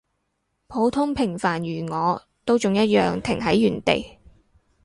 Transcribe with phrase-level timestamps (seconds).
[0.65, 4.17] 普通平凡如我，都仲一樣停喺原地